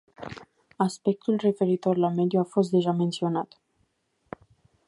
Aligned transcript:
Aspectul 0.77 1.35
referitor 1.37 1.95
la 1.97 2.09
mediu 2.09 2.39
a 2.39 2.43
fost 2.43 2.69
deja 2.71 2.91
menționat. 2.91 3.61